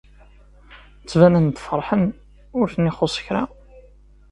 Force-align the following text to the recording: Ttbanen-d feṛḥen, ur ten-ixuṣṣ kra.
Ttbanen-d 1.01 1.57
feṛḥen, 1.65 2.03
ur 2.59 2.65
ten-ixuṣṣ 2.73 3.17
kra. 3.25 3.43